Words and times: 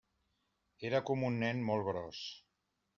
Era 0.91 1.03
com 1.11 1.27
un 1.29 1.39
nen 1.45 1.63
molt 1.71 1.89
gros. 1.93 2.27